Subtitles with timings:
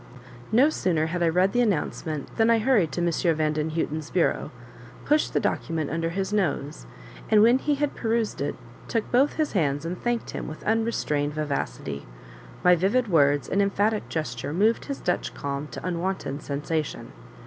[0.51, 3.11] No sooner had I read the announcement than I hurried to M.
[3.35, 4.49] Vandenhuten's bureau,
[5.05, 6.87] pushed the document under his nose,
[7.29, 8.55] and when he had perused it,
[8.87, 12.07] took both his hands, and thanked him with unrestrained vivacity.
[12.63, 17.11] My vivid words and emphatic gesture moved his Dutch calm to unwonted sensation.